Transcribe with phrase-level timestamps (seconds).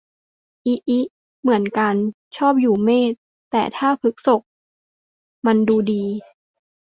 [0.65, 0.99] อิอิ
[1.39, 1.95] เหมือนกัน
[2.37, 3.13] ชอบอยู่เมษ
[3.51, 4.41] แต่ถ้าพฤษก
[5.45, 6.03] มันดูดี